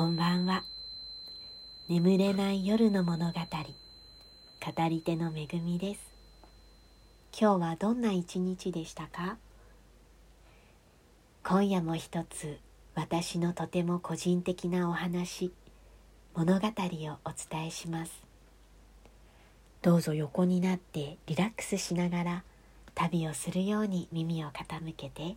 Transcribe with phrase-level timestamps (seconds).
[0.00, 0.64] こんばんは。
[1.90, 3.38] 眠れない夜の物語。
[3.38, 6.00] 語り手のめぐみです。
[7.38, 9.36] 今日はどんな一日でしたか？
[11.44, 12.60] 今夜も一つ
[12.94, 15.52] 私のとても個人的なお話
[16.34, 16.70] 物語を
[17.26, 18.22] お伝えします。
[19.82, 22.44] どうぞ横になってリラックスしながら
[22.94, 25.36] 旅をするように耳を傾けて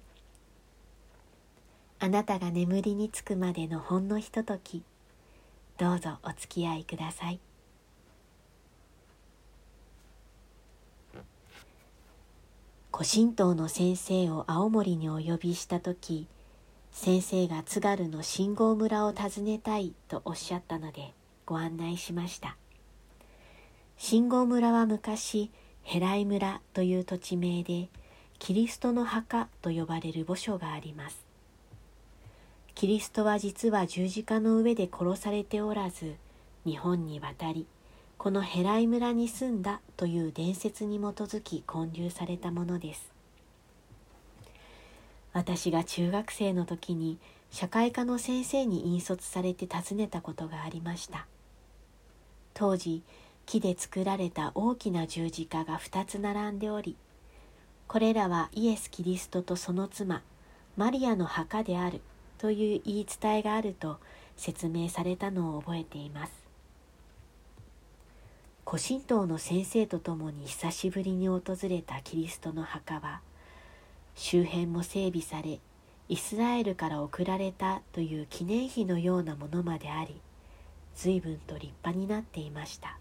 [2.00, 4.84] あなたが眠りにつくまでのほんのひととき
[5.78, 7.39] どうぞお付き合いください。
[12.92, 16.28] 古神道の先生を青森にお呼びした時
[16.92, 21.12] 先生が津軽の信号村を訪ねたいとおっしゃったので
[21.46, 22.56] ご案内しました。
[23.98, 25.50] 信号村は昔
[25.82, 27.89] ヘライ村という土地名で
[28.37, 31.32] キリストの墓と呼ばれる墓所があります。
[32.75, 36.16] キリストは実は十字架の上で殺されておらず
[36.66, 37.67] 日本に渡り
[38.17, 43.11] このヘライ村に住んだという伝説に基づき建立されたものです。
[45.33, 47.20] 私が中学生の時に
[47.52, 51.28] 社会科の先生に引率されて訪ねたことがありました。
[52.53, 53.03] 当時
[53.45, 56.95] 木で作られた大きな十字架が2つ並んでおり
[57.88, 60.22] これらはイエス・キリストとその妻
[60.78, 62.02] マリアの墓である。
[62.44, 63.99] という言い伝えがあると
[64.36, 66.33] 説明されたのを覚えています。
[68.67, 73.21] 古神道の先生と共に久しぶりに訪れたキリストの墓は
[74.16, 75.61] 周辺も整備され
[76.09, 80.19] イスラエルから送られたという記念碑のようなものまであり
[80.95, 82.97] 随分と立派になっていました。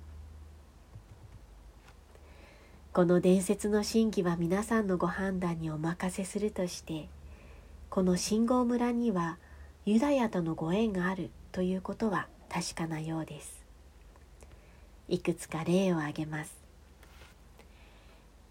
[2.92, 7.08] この伝説の真偽は皆さんのご判断にお任せするとして
[7.92, 9.36] この信号村には
[9.84, 13.66] ユダヤとのご縁があるということは確かなようです。
[15.10, 16.54] いくつか例を挙げます。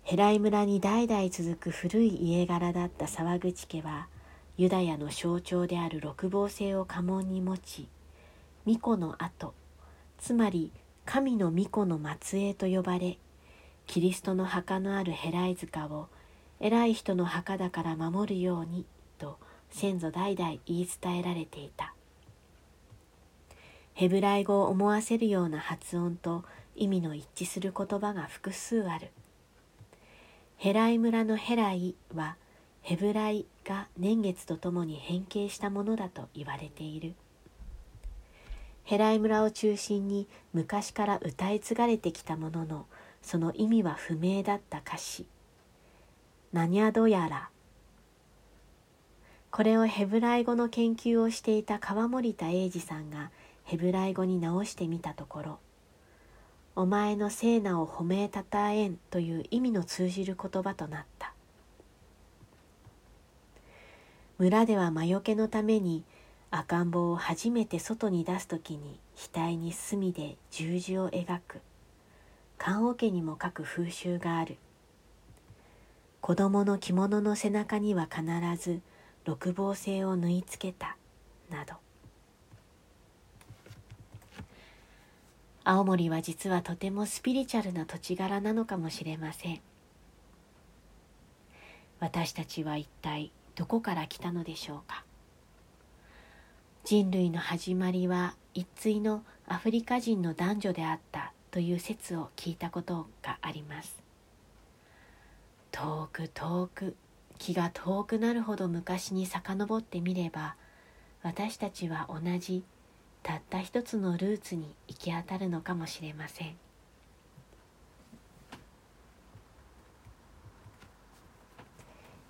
[0.03, 4.09] ヘライ村に代々続く古い家柄だった沢口家は
[4.57, 7.87] ユダヤの象徴である六芒星を家紋に持ち
[8.65, 9.55] 巫女の後
[10.19, 10.71] つまり
[11.03, 13.17] 神の巫女の末裔と呼ばれ
[13.87, 16.09] キリストの墓のあるヘライ塚を
[16.59, 18.85] 偉い人の墓だから守るように
[19.21, 19.37] と
[19.69, 21.93] 先祖代々言い伝えられていた。
[23.93, 26.43] ヘブライ語を思わせるような発音と
[26.75, 29.11] 意味の一致する言葉が複数ある。
[30.57, 32.35] ヘライ村のヘライは
[32.81, 37.13] ヘブライが年月とともに変形したものだと言われている。
[38.83, 42.85] ヘライ村を中心に昔から歌い継がれてきたものの
[43.21, 45.27] その意味は不明だった歌詞
[46.51, 47.49] 「ナニャドヤラ」
[49.51, 53.31] これをヘブライ語の研究をしていた川森田英二さんが
[53.65, 55.59] ヘブライ語に直してみたところ
[56.73, 61.33] 「お前の聖なを褒めたたえん」という意味の通じる言葉となった。
[64.37, 66.03] 村では魔除けのために
[66.49, 71.61] 赤ん坊を初めて外に出す時に額に墨で十字を描く。
[72.57, 74.57] 棺桶にも書く風習がある。
[76.21, 78.23] 子供の着物の背中には必
[78.57, 78.81] ず
[79.23, 80.97] 六芒星を縫い付けた
[81.49, 81.75] など。
[85.63, 89.61] 青森は実はとてもスピリチュアルな土地柄なのかもしれません。
[91.99, 95.03] 私たちは一体どこから来たのでしょうか。
[96.83, 104.01] 人類の始まりは一対のアフリカ人の男女であったという説を聞いたことがあります。
[105.71, 106.95] 遠く遠く
[107.41, 110.55] 気が遠くなるほど昔に遡ってみれば
[111.23, 112.63] 私たちは同じ
[113.23, 116.55] たった一つのルーツに行き当たるのかもしれません。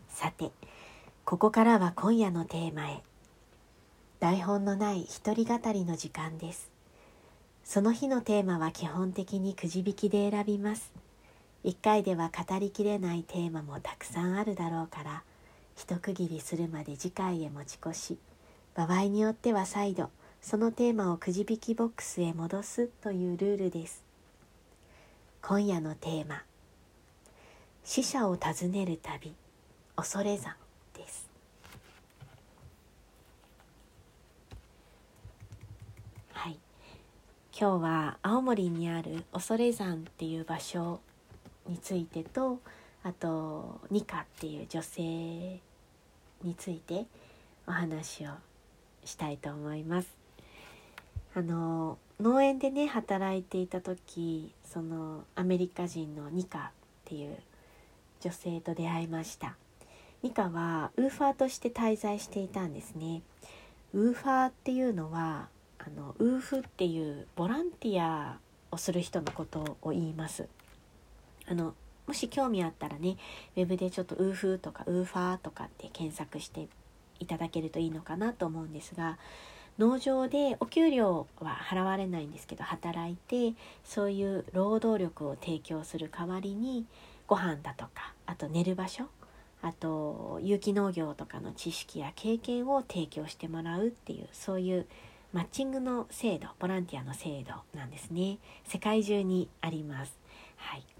[0.07, 0.51] さて
[1.25, 3.03] ここからは今夜のテーマへ。
[4.21, 6.71] 台本のない一人語りの時間です。
[7.65, 11.00] その日のテーマは基本的にくじ引きで選びます。
[11.63, 15.24] 一回では語りきれないテーマもたくさんあるだろうから
[15.75, 18.18] 一区切りするまで次回へ持ち越し
[18.75, 20.10] 場合によっては再度
[20.42, 24.04] そのテーマをくじ引きボックスへ戻すというルールです。
[25.44, 26.44] 今夜のテーマ
[27.86, 29.36] 「死者を訪ねる旅
[29.96, 30.56] 恐山」
[30.98, 31.30] です。
[36.34, 36.58] はい。
[37.56, 41.02] 今日は青森にある恐山っていう場所
[41.68, 42.60] についてと
[43.04, 45.02] あとニカっていう女性
[46.44, 47.06] について
[47.68, 48.30] お話を
[49.06, 50.10] したいと思います。
[51.34, 56.72] あの農園でね働いていた時そのアメリカ人のニカっ
[57.06, 57.38] ていう
[58.19, 59.56] 女性と出会いました。
[60.22, 63.22] ニカはウーファーとして滞在していたんですね。
[63.94, 65.48] ウーファーっていうのは
[65.80, 68.38] あのウーフっていうボランティア
[68.69, 70.48] をする人のことを言います。
[71.51, 71.75] あの
[72.07, 73.18] もし興味あったらね
[73.57, 76.69] ウェブでちょっとウーフーとかウーファーとかって検索して
[77.19, 79.18] いただけるといいのかなと思うんですが
[79.77, 83.53] 農場でお給料は払われないんですけど働いて
[83.83, 86.86] そういう労働力を提供する代わりに
[87.27, 89.06] ご飯だとかあと寝る場所
[89.62, 94.88] あと有機農業とかの知識や経験を提供してもらうっていうそういう
[95.33, 98.38] マッチングの制度ボランティアの制度なんですね。
[98.65, 100.13] 世界中にあります。
[100.57, 100.90] はい。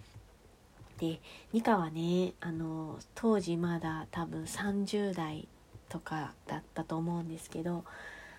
[1.01, 1.19] で
[1.51, 5.48] ニカはねあの当時まだ多分30代
[5.89, 7.83] とかだったと思うんですけど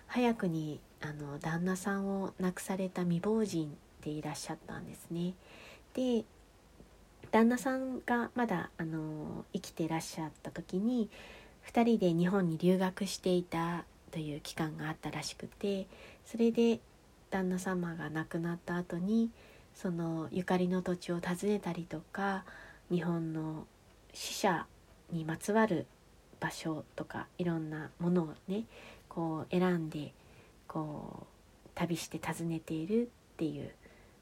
[0.07, 5.33] 早くにあの旦那さんを亡くされた未亡人でいらっしゃったんですね。
[5.93, 6.23] で
[7.31, 11.09] 旦那さんがまだあの生きてらっしゃった時に
[11.67, 15.87] 2人で日本に留学していたという期間があったらしくて
[16.25, 16.79] それで
[17.29, 19.31] 旦那様が亡くなった後に
[19.75, 22.45] そのゆかりの土地を訪ねたりとか
[22.91, 23.65] 日本の
[24.13, 24.65] 死者
[25.11, 25.87] にまつわる
[26.39, 28.63] 場所とかいろんなものをね
[29.09, 30.13] こう選んで
[30.67, 33.71] こう旅して訪ねているっていう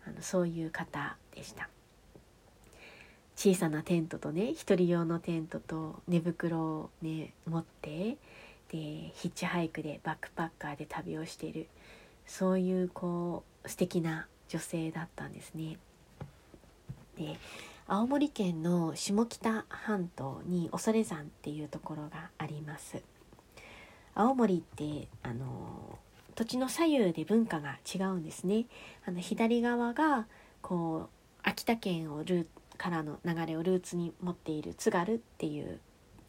[0.07, 1.69] あのそういう方でした。
[3.35, 8.17] 小さなテントとね一人用のテントと寝袋をね持って
[8.71, 8.77] で
[9.15, 11.67] ヒッチハイクでバックパッカーで旅をしている
[12.27, 15.77] そういうこう素敵な女性だったんですね。
[17.17, 17.37] で
[17.87, 23.01] 青森県の下北半島に恐山っていうところがあります。
[24.13, 25.97] 青森ってあの
[26.35, 28.65] 土地の左右で文化が違うんですね。
[29.05, 30.27] あの左側が
[30.61, 31.09] こう
[31.43, 32.45] 秋田県をルー
[32.77, 35.79] からの流れをルーツに持っている津軽っていう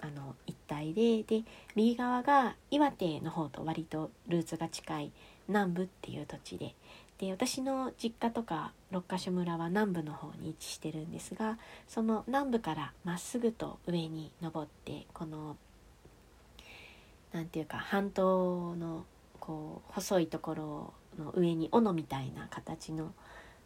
[0.01, 5.13] あの一帯でで右側が岩手の方と割とルーツが近い
[5.49, 6.75] 南部っていう土地で
[7.23, 15.57] で私の実家とか六ヶ所村は南部の方に位置してるんですがその南部からまっすぐと上に登ってこの
[17.33, 19.05] 何て言うか半島の
[19.39, 23.13] こう細いところの上に斧みたいな形の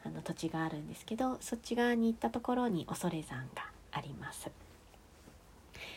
[0.05, 4.51] あの土地があるんですけどそっち側に行ったところに恐山があります。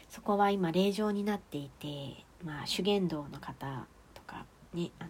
[0.08, 5.10] そこは今霊場になっていて、まあ、修験道の方とかねあの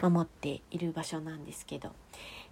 [0.00, 1.92] 守っている場所なんですけど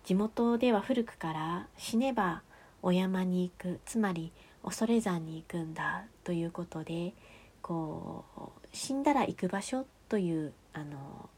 [0.04, 2.42] 地元では古くから死ねば
[2.82, 4.32] お山に行くつまり
[4.62, 7.14] 恐山に行くんだということで
[7.62, 11.28] こう死んだら行く場所というあの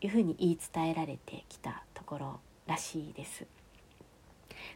[0.00, 3.46] いうふうに言い伝えられてきたところらしいです。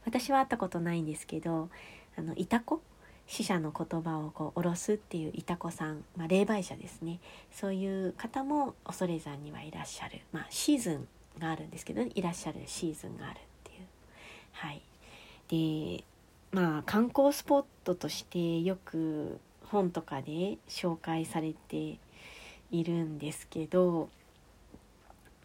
[0.04, 1.68] 私は会ったことないんですけど
[2.16, 2.80] あのイタコ
[3.26, 7.20] 死者の言葉をこう下ろすっていういた子さん、まあ、霊媒者ですね。
[7.52, 13.86] そういう方も恐山にはいらっしゃる、まあ、シーズンがあるんですけど、ね、いらっしゃるシーズンがあるっていう。
[14.52, 14.82] はい、
[15.48, 16.04] で
[16.52, 21.98] まあ観光スポットとしてよく本とかで紹介されて
[22.70, 24.08] いるんですけど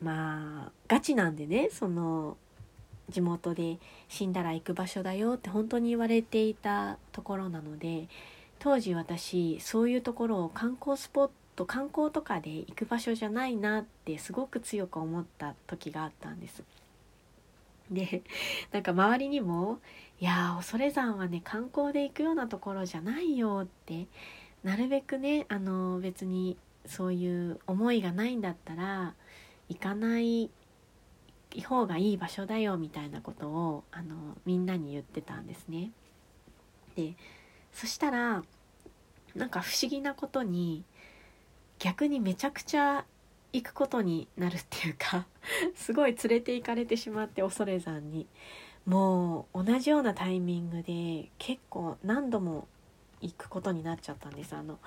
[0.02, 2.38] まあガチなんでねその
[3.10, 8.08] 地元で死んだら行く場所だよって本当に言われていたところなので
[8.60, 16.64] 当時私そういうところを観光スポット観光とかで行く場所じゃないなってすごく強く思った時があったんです。
[17.92, 18.22] で
[18.72, 19.80] なんか周りにも
[20.22, 24.06] 「いや恐山はね観光で行くようなところじゃないよ」って
[24.64, 29.16] なるべくねあの別にそういう思いがないんだったら
[29.70, 30.50] 行かない
[31.68, 35.92] 方がいい場所だよみたいなことをあのみんなに言ってたんですね。
[36.96, 37.16] で
[37.74, 38.44] そしたら
[39.36, 40.84] なんか不思議なことに
[41.80, 43.06] 逆にめちゃくちゃ
[43.54, 45.26] 行くことになるっていうか
[45.76, 48.28] すごい連れて行かれてしまって恐山に
[48.86, 52.68] もう同じようなタイミングで結構何度も
[53.22, 54.80] 行くことになっちゃったんですあの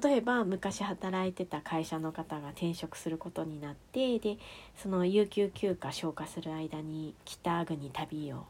[0.00, 4.38] 例えば昔働いてた会社の方が転職することになってで
[4.76, 8.46] その有給休暇消化する間に北国旅を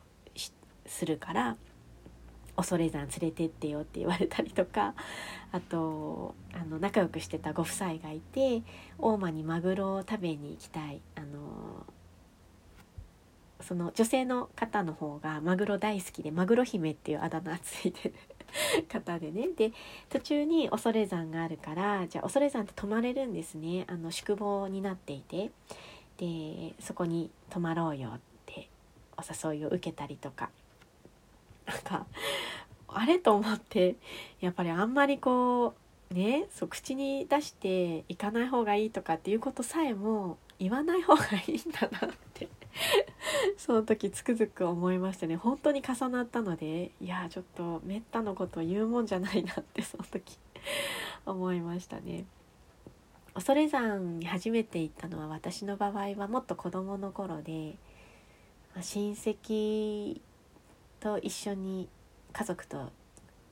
[0.87, 1.57] するから
[2.57, 4.95] 恐山連れてってよって言われたりとか
[5.53, 8.63] あとあの仲良くしてたご夫妻がいて
[8.99, 11.01] 大間にマグロを食べに行きたい。
[11.15, 11.87] あの
[13.61, 18.15] その女性の方の方がマグロ大好きでマグロ姫っていうあだ名ついてる。
[18.89, 19.49] 方でね。
[19.57, 19.73] で
[20.09, 23.85] 途中に恐山があるからじゃあ恐山って泊まれるんですね。
[23.89, 25.51] あの宿坊になっていて。
[26.19, 28.69] でそこに泊まろうよって
[29.17, 30.51] お誘いを受けたりとか。
[31.67, 32.07] なんか
[32.89, 33.97] あれと思って
[34.41, 35.75] やっぱりあんまりこ
[36.11, 42.49] うねそう口に出して行かない方がいいとかっていうことさえも言わない方がいいんだなって。
[43.57, 50.39] その時つくづく思いましたね本当に重なったのでいやちょっとめったのこと言うもんじゃないなってその時
[51.27, 52.25] 思いましたね。
[53.35, 57.77] 恐山に初めて行ったのは私の場合はもっと子どもの頃で、
[58.77, 60.21] ま、親戚
[61.01, 61.89] と一緒に
[62.33, 62.91] 家族と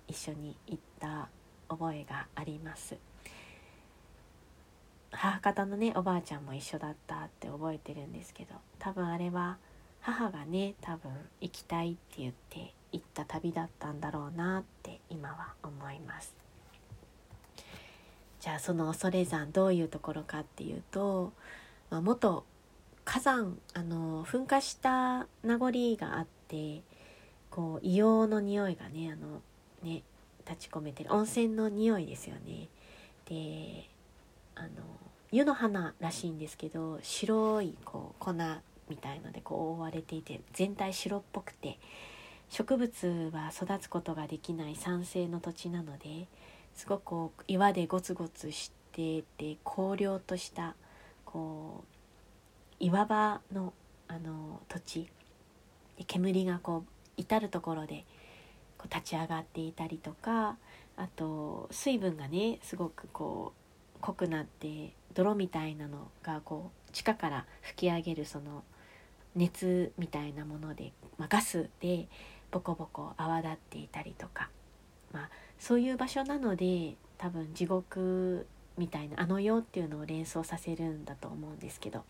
[0.06, 1.28] 一緒に行った
[1.68, 2.96] 覚えがあります
[5.12, 9.58] 母方のねおばあちゃんも一緒だったって覚えてるんですけど多分あれは
[10.00, 16.34] 母がね多分行きたいって言って行った旅だったんだろうなって今は思います
[18.40, 21.32] じゃあその恐山どういうところかっていうと、
[21.90, 22.44] まあ、元
[23.04, 26.82] 火山あの噴火した名残があって
[27.50, 29.42] こう硫黄の匂いがねあの
[29.82, 30.02] ね
[30.48, 32.68] 立ち込めてる温泉の匂いですよね。
[33.28, 33.89] で
[34.60, 34.68] あの
[35.32, 38.34] 湯の花らしいんですけど白いこう粉
[38.90, 41.78] みたいのでこう覆われていて全体白っぽくて
[42.50, 46.26] 植物は育つことができない酸性の土地なので
[46.74, 50.74] すごくこう岩でゴツゴツしてて荒涼とした
[51.24, 51.86] こう
[52.80, 53.72] 岩場の
[54.08, 55.08] あの土地
[55.96, 58.04] で煙がこう至る所で
[58.76, 60.56] こう立ち上がっていたりとか
[60.96, 63.59] あと水分がねすごくこう
[64.00, 68.64] 濃くなって泥みたいなのがこう地下から吹き上げるその
[69.34, 72.08] 熱みたいなもので、まあ、ガスで
[72.50, 74.50] ボコボコ泡立っていたりとか、
[75.12, 82.04] まあ、そういう場所なので多分地獄みたいなあの世っていうのを連想させるんだと思うんですけど。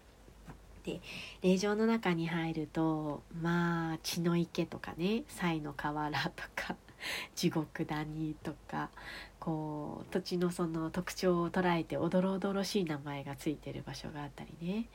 [0.82, 1.02] で
[1.42, 6.74] 霊場の中に入るとまあ血の池とかね才の河原とか。
[7.34, 8.90] 地獄谷とか
[9.38, 14.88] こう土地のその特徴を捉えておどろおどろしい名前がついてる場所があったりね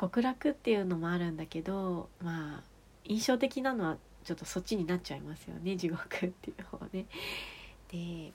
[0.00, 2.62] 極楽っていうのもあるんだけどまあ
[3.04, 7.06] 印象的なのはちょっとそっちになっちゃいますよね地獄っていう方ね。
[7.88, 8.32] で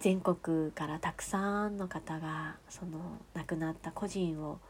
[0.00, 4.60] 全国からたくさんの方がその亡くなった個人を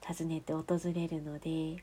[0.00, 0.64] 訪ねて訪
[0.94, 1.82] れるので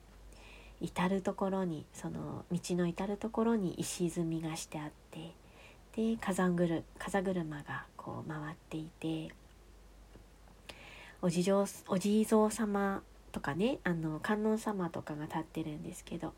[0.85, 5.33] 至る所にその道の至る所に石積みがしてあって
[5.95, 9.33] で火山ぐる風車がこう回っていて
[11.21, 13.01] お地蔵お地蔵様
[13.31, 16.33] とかねあの観音様とかが立ってるんですけど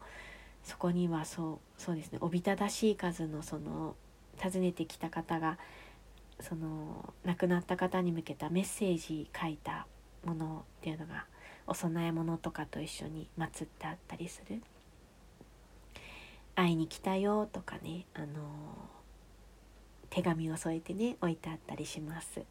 [0.64, 3.96] そこにはそうそうですねおびただしい数のその
[4.42, 5.58] 訪ねてきた方が
[6.40, 9.88] その亡くなった方に向けたメッセージ書いた
[10.24, 11.26] ものっていうのが
[11.68, 14.62] お供え物とかと一緒に祀ってあったりする
[16.56, 18.26] 「会いに来たよ」とかねあの
[20.10, 22.44] 手紙を添えてね置いてあったりします。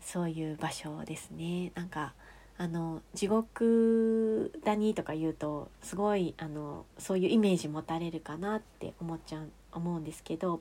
[0.00, 1.72] そういう場所ですね。
[1.74, 2.14] なんか
[2.58, 10.60] あの地獄谷とか言うとすごいあのそういうイメージ持たれるかなって思っちゃう思うんですけど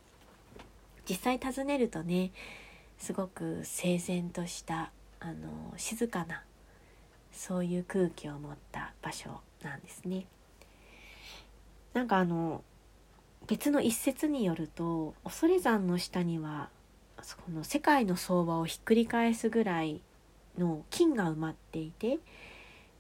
[1.07, 2.31] 実際訪ねるとね
[2.97, 6.43] すごく整然としたあの静かな
[7.35, 10.25] そういう空気を持った場所なんですね。
[11.93, 12.63] なんかあの
[13.47, 16.69] 別の一説によると恐山の下には
[17.21, 20.01] その世界の相場をひっくり返すぐらい
[20.57, 22.19] の金が埋まっていて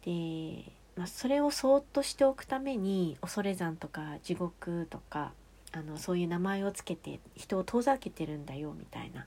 [0.05, 5.31] で、まあ、それをそっとしておくために恐山とか地獄とか
[5.71, 9.25] あのそういう名前をつけて人を遠ざけてるんだよみたいな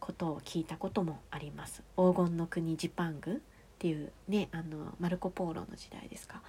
[0.00, 1.82] ことを聞いたこともあります。
[1.96, 3.42] 黄金の国ジパング
[3.76, 6.42] っていうねあのマルコ・ポーロの時代ですか。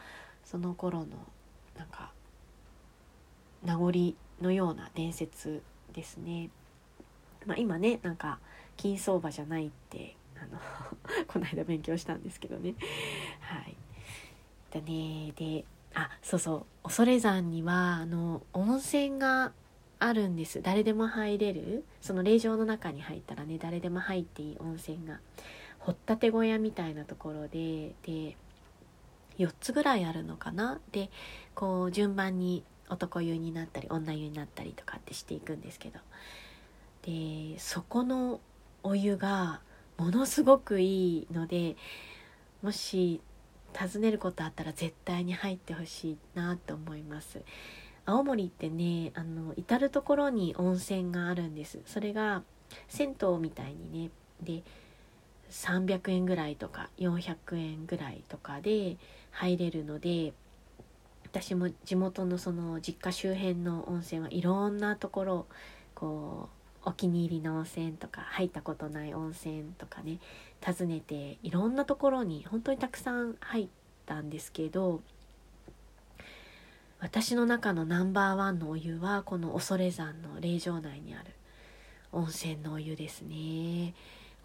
[0.46, 1.07] その頃の
[1.77, 2.12] なんか
[3.63, 5.62] 名残のような伝説
[5.93, 6.50] ですね。
[7.46, 8.39] まあ、今ねなんか
[8.77, 10.60] 金相場じゃないってあの
[11.27, 12.75] この間勉強したんですけどね。
[13.41, 13.75] はい、
[14.72, 15.34] だね。
[15.36, 15.65] で
[15.96, 16.65] あそうそう。
[16.84, 19.51] 恐山にはあの温泉が
[20.00, 20.62] あるんです。
[20.62, 21.84] 誰でも入れる。
[22.00, 25.19] その霊場の中に入ったらね誰でも入っていい温泉が
[25.79, 28.36] 掘ったて小屋みたいなところでで
[29.38, 30.79] 4つぐらいあるのかな？
[30.91, 31.10] で
[31.55, 36.00] こう順番に男湯になったり女湯になったりとかってしていくんですけど。
[37.03, 38.41] でそこの
[38.84, 39.62] お湯が
[39.98, 41.77] ものすごくいいので
[42.62, 43.22] もし
[43.74, 47.41] 訪ねることあったら絶対に入ってほしいなと思います。
[48.05, 51.79] 青森ってねあの至る所に温泉があるんです。
[51.86, 52.43] それが
[52.89, 54.12] 銭湯みたいにね。
[54.41, 54.63] で
[55.51, 58.98] 300円ぐらいとか400円ぐらいとかで
[59.32, 60.34] 入れるので
[61.24, 65.46] 私も地元のその実家周辺の温泉はいろんなところ
[65.94, 66.50] こ
[66.86, 70.20] うお気に入りの温泉とか入ったことない温泉とかね
[70.66, 73.68] 訪ねていろんなところに本当にたくさん入っ
[74.06, 75.01] たんですけど
[77.00, 81.32] 私の中のナンバーワンのお湯はこの恐山の霊場内にある
[82.12, 83.94] 温泉のお湯ですね。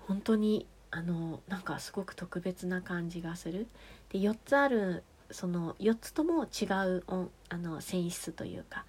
[0.06, 3.66] 本当にあのなんかすごく特別な感じがする。
[4.10, 6.66] で4つあるその4つとも違
[6.98, 7.04] う
[7.48, 8.84] あの泉質というか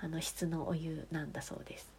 [0.00, 1.90] あの質のお湯なんだそうです。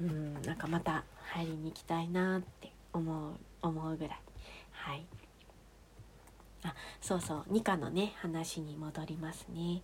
[0.00, 1.04] うんなんかまた
[1.34, 4.20] 入りに行きたいなって思う思うぐらい。
[4.72, 5.04] はい。
[6.62, 9.82] あそうそうニカのね話に戻りますね。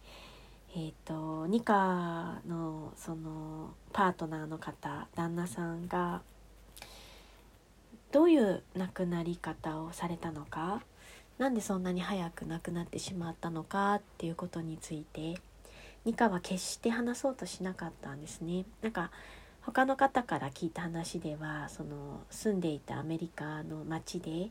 [0.74, 6.22] えっ、ー、とニカのそのパートナーの方旦那さんが
[8.14, 10.82] どういう亡くなり方をされたのか？
[11.36, 15.34] なんでそんなに早く亡くなってしまったのかっていうことについて。
[16.04, 18.66] ニカは決して話そうとしなかったんですね。
[18.82, 19.10] なんか
[19.62, 24.50] 他の方から聞いた話ではその住んでいたアメリカの町で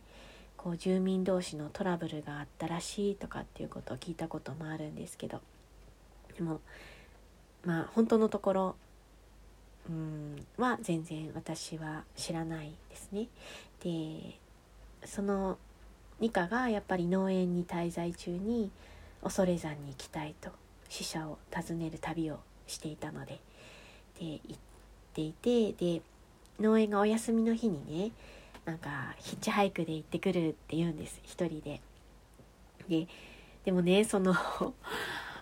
[0.57, 5.39] こう住民同士のトラブルがあったらしいとかっていうことを聞いたこともあるんですけど。
[6.35, 6.59] でも
[7.63, 8.75] まあ本当のところ
[9.89, 13.27] うんは全然私は知らないですね。
[13.83, 14.37] で
[15.05, 15.57] その
[16.19, 18.71] ニカがやっぱり農園に滞在中に
[19.21, 20.51] 恐山に行きたいと
[20.87, 23.39] 死者を訪ねる旅をしていたので
[24.19, 24.57] で行っ
[25.13, 26.01] ていてで
[26.59, 28.11] 農園がお休みの日にね
[28.65, 31.81] なんかヒッチハイクで行ってくるって言うんです一人で。
[32.87, 33.07] で
[33.65, 34.33] でもねその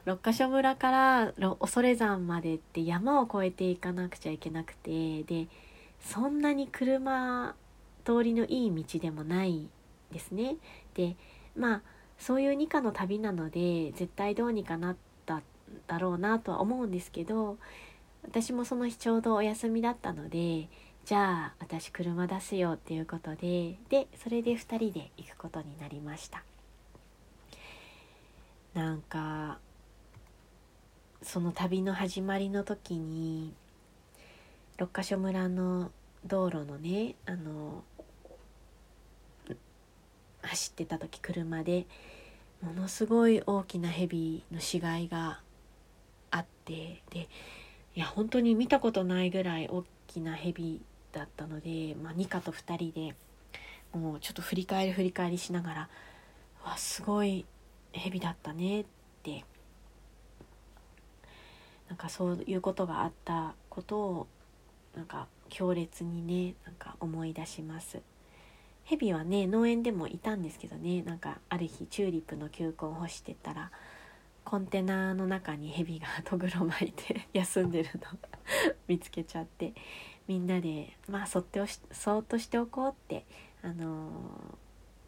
[0.05, 5.48] 六ヶ所村から恐山までって山を越えていかなくちゃいけなくてで
[6.00, 7.55] そんなに車
[8.03, 9.67] 通りのいい道でもない
[10.12, 10.55] ですね。
[10.96, 11.15] で
[11.55, 11.82] まあ
[12.17, 14.95] そういう二課の旅なので絶対どうにかなっ
[15.26, 15.41] た
[15.88, 17.58] だろうなとは思うんですけど
[18.23, 20.67] 私もその日ちょうどお休みだったので
[21.06, 26.43] じゃあ私車出すよっていうことででそれで2人で行くことになりました
[28.76, 29.58] なんか
[31.23, 33.53] その旅の始まりの時に
[34.77, 35.91] 六ヶ所村の
[36.25, 37.84] 道路のねあの
[40.41, 41.86] 走ってた時車で
[42.62, 45.39] ものすごい大きな蛇の死骸が
[46.31, 47.29] あってで
[47.95, 50.81] いや本当に見たことないぐらい大きな蛇
[51.12, 53.15] だったので、まあ、ニカと2人で
[53.93, 55.89] もうちょっと振り返り振り返りしながら
[56.65, 57.45] 「わすごい
[57.91, 58.86] 蛇だったね」っ
[59.21, 59.43] て
[61.91, 64.27] なんかそういうことがあったことを
[64.95, 67.99] なんか強烈にねなんか思い出します。
[68.86, 73.71] ヘビはね農園でもいたんですけどねなんかある日チューリップの球根を干してたら
[74.45, 78.17] コンテナの中にヘビがとぐろ巻いて 休んでるの
[78.88, 79.73] 見つけちゃって
[80.30, 83.25] みんなでまあそっておしそっとしておこうって
[83.62, 84.12] あの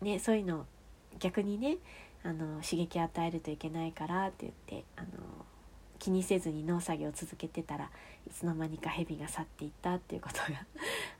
[0.01, 0.67] ー、ねそういうの
[1.17, 1.77] 逆にね
[2.23, 4.49] あの刺激与えるといけないからって言
[4.81, 5.07] ってあの
[6.03, 7.89] 気にせずに農作業を続けてたら
[8.27, 10.59] いつの間にかヘビが去っていったっていうことが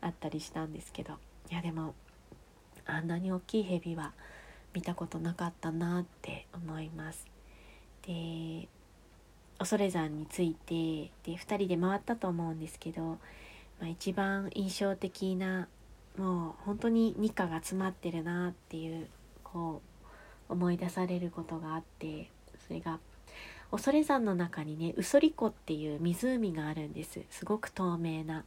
[0.02, 1.14] あったりしたんですけど
[1.50, 1.96] いやでも
[2.86, 4.12] あんなに大きいヘビは
[4.74, 7.26] 見たことなかったなって思います。
[8.06, 8.68] で
[9.58, 13.18] 恐山についてで2人で回ったと思うんですけど、ま
[13.84, 15.70] あ、一番印象的な
[16.18, 19.08] もう本当にニカが詰まってるなっていう
[19.46, 19.82] こ
[20.50, 22.30] う思い出されることがあって
[22.68, 23.00] それが
[23.76, 27.22] 恐山の中にねウソリ湖っていう湖があるんです。
[27.32, 28.46] すごく透明な。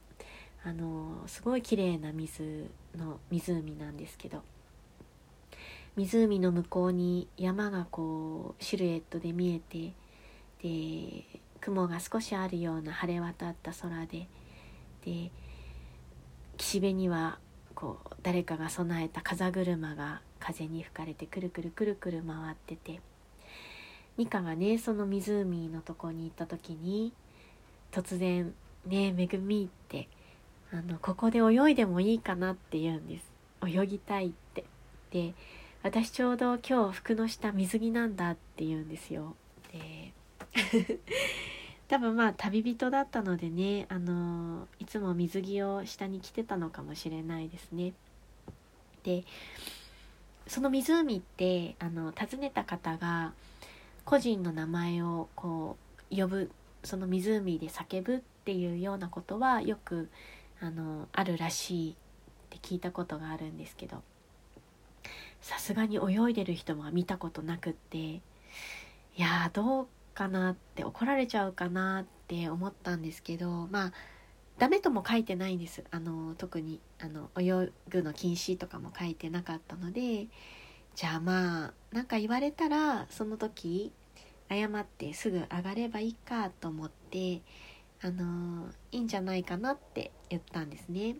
[0.63, 4.41] あのすごい綺麗な水の湖なんですけど。
[5.97, 9.93] 湖の向こうに山がこうシルエットで見えて
[10.61, 11.25] で
[11.59, 14.27] 雲が少しあるような晴れ渡った空で
[15.03, 15.31] で
[16.55, 17.39] 岸辺には
[17.73, 23.01] こう誰かが備えた風車が風に吹かれてくるくるくるくる回ってて。
[24.17, 27.13] ニカがねその湖のとこに行った時に
[27.91, 28.53] 突然
[28.85, 30.07] 「ねえめぐみ」って
[30.71, 33.31] あの「ここで泳いでもいいかな」って言うんです
[33.65, 34.65] 泳ぎたいって
[35.11, 35.33] で
[35.83, 39.35] 私ちょうど今日服の下水着なんだって言うんですよ。
[39.71, 40.13] で
[41.87, 47.93] 多分まあ旅人だったのでね、あのいつも水着を下に着てたのかもしれないですね。
[49.03, 49.23] で
[50.47, 53.33] その湖ってあの訪ねた方が
[54.07, 55.75] 個人の名前をこ
[56.09, 56.49] う呼ぶ
[56.81, 60.09] その湖で叫ぶっていうようなことはよく
[60.61, 61.95] あのあるらしいっ
[62.49, 64.01] て聞いたことがあるんですけど
[65.41, 68.21] さすがに泳いでる人は見たことなくってい
[69.17, 73.93] やどうかなって怒られちゃうかなって思ったんですけどまあ
[74.57, 75.83] ダメとも書いてないんです。
[75.91, 80.27] あの特にあの泳ぐの禁止とかも書いてなかったので
[80.97, 83.91] じゃあまあ何か言われたらその時
[84.49, 87.41] 謝ってすぐ上がればいいかと思って
[88.01, 91.17] あのいいんじゃないかなって言ったんですね。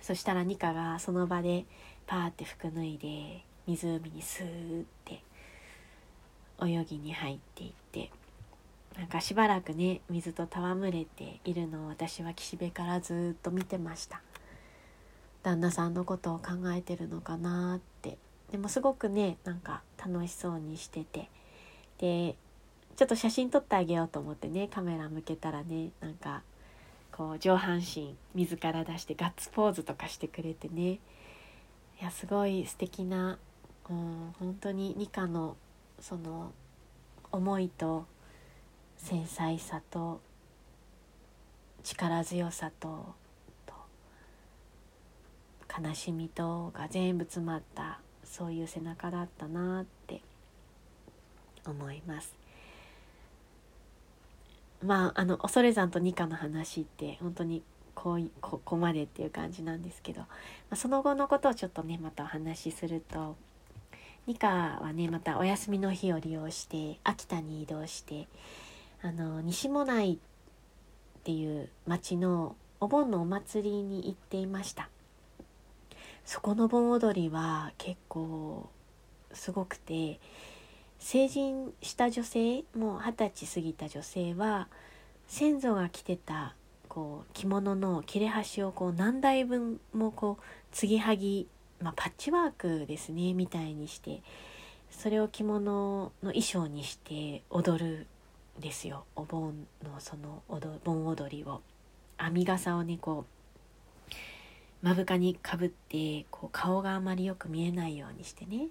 [0.00, 1.64] そしたらニカがその場で
[2.06, 5.24] パーって服脱いで湖にスーって
[6.64, 8.12] 泳ぎに入っていって
[8.96, 14.22] なんかしばらくね水と戯れているのを私は岸辺からずっと見てました。
[15.42, 18.16] 旦那さんのことを考えてるのかなって
[18.54, 21.28] でもすごくねなんか楽しそうにしてて。
[21.98, 22.36] で
[22.94, 26.42] ちょっと写真撮ってあげようと思ってねカメラ向けたらねなんか
[27.10, 30.92] こう上半身水から出してガッツポーズとかしてくれてね。
[30.92, 31.00] い
[32.00, 33.40] やすごい素敵な
[33.90, 35.56] うん本当にニカの
[35.98, 36.52] その
[37.32, 38.06] 思いと
[38.98, 40.20] 繊細さと
[41.82, 43.16] 力強さと
[45.76, 47.98] 悲しみとが全部詰まった
[48.34, 50.20] そういう背中だったなって
[51.64, 52.34] 思います。
[54.82, 57.62] まああの恐山と二課の話って本当に
[57.94, 60.26] こうここまでっていう感じなんですけど、ま
[60.70, 63.36] あ、その後のことをちょっとねまたお話しすると
[64.26, 68.26] 二課はねまたお休みの日を利用して秋田に移動して
[69.00, 70.16] あの西も内っ
[71.22, 74.88] ていう町のお盆のお祭りに行っていました
[76.24, 78.68] そこの盆踊りは結構
[79.32, 80.20] すごくて
[80.98, 84.68] 成人した女性もう二十歳過ぎた女性は
[85.26, 86.54] 先祖が着てた
[86.88, 91.48] こう着物の切れ端をこう何台分もこう継ぎはぎ、
[91.80, 94.22] まあ、パッチワークですねみたいにして
[94.90, 98.06] それを着物の衣装にして踊る
[98.58, 99.04] んですよ。
[99.16, 100.42] お盆のその
[100.84, 101.60] 盆踊りを。
[102.16, 103.43] 編み笠をねこう
[104.84, 108.68] 目深にかぶってこう顔があまりよく見えないようにしてね。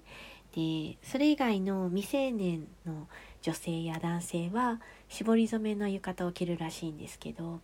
[0.54, 3.08] でそれ以外の未成年の
[3.42, 7.60] 女性や男性は絞り染めの浴衣を着るらしいんですけど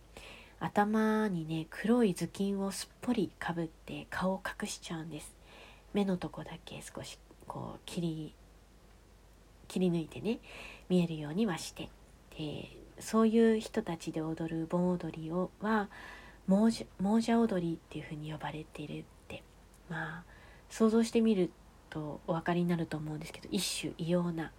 [0.59, 5.33] 頭にね黒い頭巾をすっぽりかぶって顔を隠しちゃうんです。
[5.93, 8.35] 目のとこだけ少しこう切り
[9.69, 10.39] 切り抜いてね
[10.89, 11.87] 見えるようにはして。
[12.37, 15.87] でそういう人たちで踊る盆踊りをは
[16.47, 19.43] 亡者踊りっていうふうに呼ばれているって。
[19.89, 20.23] まあ
[20.69, 21.51] 想像してみる
[21.89, 24.51] とお分かりになると思うんですけど一種異様な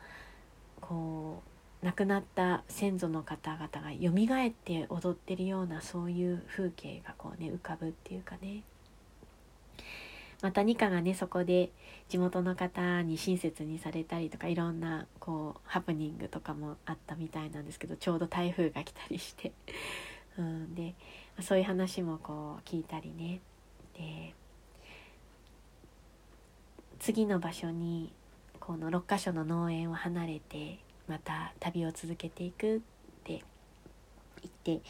[0.80, 1.42] こ
[1.82, 8.62] う亡くなった先祖の方々がよみがえって踊ってるようなそういう風景がこうね浮かぶっていうかね。
[10.42, 11.70] またニカがねそこで
[12.08, 19.52] 地元の方に親切にされたりとかいろんなこうハプニングとかもあったみたいなんですけどちょうど台風が来たりして。
[20.38, 20.94] うん、で
[21.40, 23.40] そういう話もこう聞いたりね。
[23.94, 24.34] で
[26.98, 28.12] 次の場所に
[28.60, 32.80] この6か所の農園を離れてまた旅を続けていくっ
[33.24, 33.42] て
[34.64, 34.82] 言って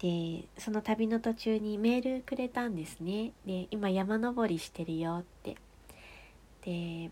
[0.00, 3.32] でその旅の途中にメールくれたんですね。
[3.46, 5.56] で今山登りしてるよって。
[6.62, 7.10] で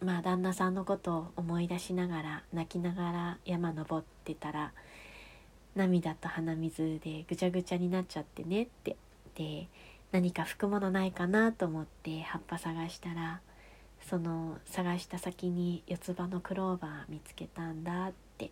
[0.00, 4.72] まあ旦那さんのことを思い出しながら泣きながら山登ってたら
[5.74, 8.96] 涙と鼻水でぐちゃぐちゃになっちゃってねって。
[9.34, 9.68] で
[10.10, 13.40] 何か拭くものないかなと思って葉っぱ探したら
[14.06, 18.50] その探した先に四つ葉のクローバー見つけたんだって。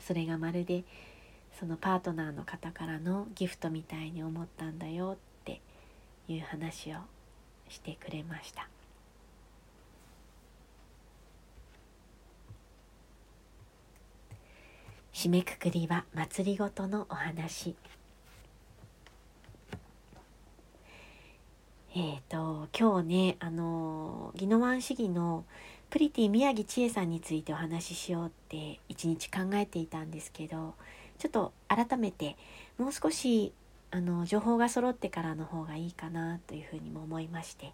[0.00, 0.84] それがまるで
[1.58, 5.60] そのパートナーの方からのギフトみたいに思ったんだよって
[6.28, 6.98] いう話を
[7.68, 8.68] してくれました。
[15.18, 17.74] 締めくくりは祭りごとのお話
[21.92, 25.44] えっ、ー、と今日ねあの宜野湾市議の
[25.90, 30.74] プリティ宮城千恵さんについてお話ししようって一日考えていたんですけど
[31.18, 32.36] ちょっと改めて
[32.78, 33.52] もう少し
[33.90, 37.72] あの情報が揃ってからの方がいいかなというふうにも思いまして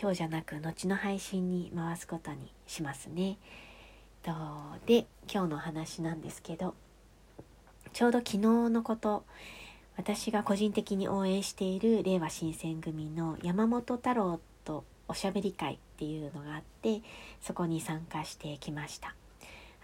[0.00, 3.38] 今日じゃなく後の配信に回すことにしますね。
[4.22, 4.32] と
[4.86, 6.74] で今日の話なんですけど
[7.92, 9.24] ちょうど昨日のこと
[9.96, 17.02] 私が個人的に応援している令和新選組の山本太郎とおしゃべり会っていうのがあって
[17.40, 19.14] そこに参加してきました。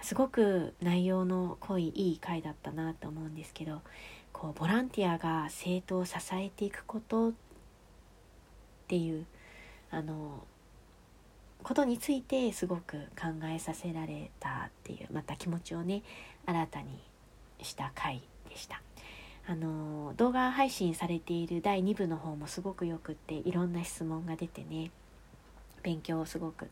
[0.03, 3.81] すごく内容の濃いいい回だったなと思うんですけど
[4.33, 7.33] こうボランティアが政党を支えていくことっ
[8.89, 9.25] ていう
[9.91, 10.45] あの
[11.67, 16.05] ことについてすごく考えさせられたっていうまた気持ちをね
[16.47, 17.03] 新たに
[17.61, 18.81] した回でした。
[19.49, 24.93] あの動画配信されている第2部の方もすごくよくっていろんな質問が出てね
[25.83, 26.69] 勉強をすごく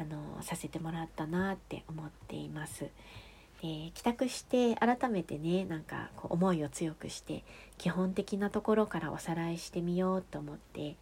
[0.00, 2.86] あのさせてもらったなって思っています。
[3.62, 7.44] で帰宅して改めてねなんかこう思いを強くして
[7.78, 10.96] 基本的なところからおさらいしてみようと思って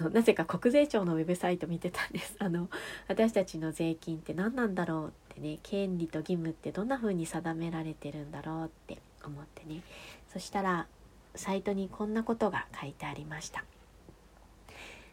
[0.00, 2.36] あのなぜか国税庁のウェブサイト見てたんです。
[2.40, 2.68] あの
[3.08, 9.82] 私たちの税金って何なんだろうってね権利と義務ってどんな風に定められてるんだろうって思ってね。
[10.32, 10.86] そしたら
[11.34, 13.64] サイトにこんなことが書いてありました。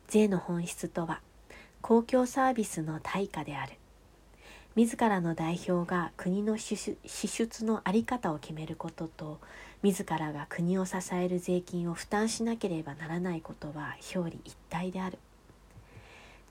[0.08, 1.22] 税の本質とは
[1.82, 3.74] 公共サービスの対価である。
[4.76, 9.40] 自らの代表が国の支出の在り方を決めることと
[9.84, 15.20] 自らが国を支える税金を負担しなければならないことは表裏一体である。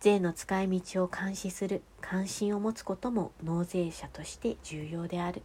[0.00, 5.42] 税の使い道を監視する関心を持つことも納税者として重要である。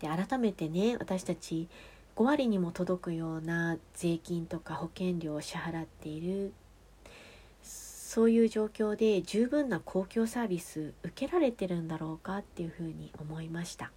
[0.00, 1.68] で改めてね私たち
[2.16, 6.52] 5割にも届くような税金とか保険料を支払っている
[7.62, 13.92] そういう状況で十分な公共サービス受けられてるんだろうかっていうふうに思いました。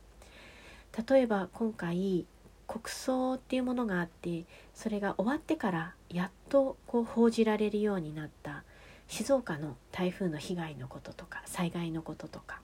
[1.07, 2.25] 例えば今回
[2.67, 8.63] 国葬っていうものがあってそれが終わってからやっとこう報じられるようになった
[9.07, 12.61] 静岡の台風の被害のこととか災害のこととか。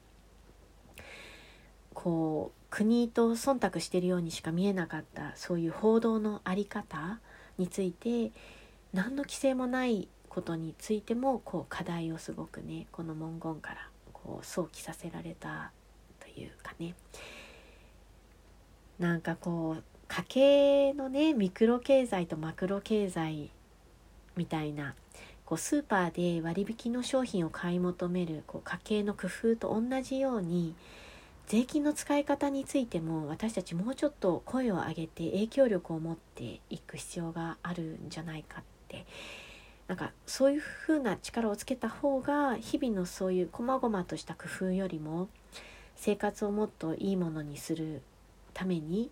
[1.94, 7.20] こう国と忖度してるようにしか見えなかったそういう報道の在り方
[7.58, 8.32] について
[8.94, 15.72] 何の規制もないことについてもこう課題をすごくねこの文言からこう想起させられた
[16.20, 16.94] というかね。
[19.00, 23.52] なんかこう家計のねミクロ経済とマクロ経済
[24.36, 24.96] みたいな
[25.46, 30.76] こうスーパーで割引の商品を買い求めるこう家計の工夫と同じように
[31.48, 39.06] 税金の使い方についても私たちもうちょっと声を上げて影響力を持っていく必要があるんじゃないかって。
[39.88, 45.30] なんかそういう風な力をつけた方が日々のそういう細々とした工夫よりも
[45.96, 48.02] 生活をもっといいものにする
[48.58, 49.12] ために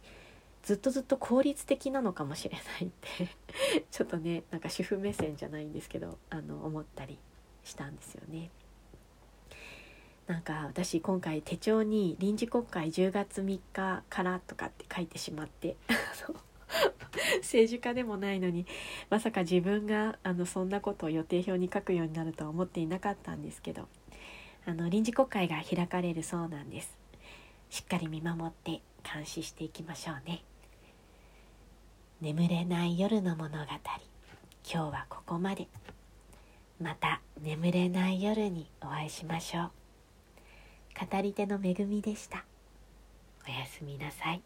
[0.64, 7.20] ずっとずっと効率的なのかもしれないって ちょっとねなんか主婦目線じゃないんですけどあの思ったり
[7.64, 8.50] したんですよね。
[10.26, 15.78] なんか私今回手帳に臨時国会10月3日からとかって書いてしまって
[17.42, 18.66] 政治家でもないのに
[19.12, 23.88] まさか自分があのそんなことを予定表に書くようになるとは思っていなかったんですけど
[24.66, 26.98] あの臨時国会が開かれるそうなんです
[27.70, 30.44] しっかり見守って監視していきましょうね。
[32.22, 33.58] 眠れない夜の物語。
[33.60, 33.76] 今
[34.64, 35.68] 日はここまで。
[36.82, 39.72] また眠れない夜にお会いしましょう。
[41.10, 42.46] 語り手の恵みでした。
[43.48, 44.42] おやすみなさい。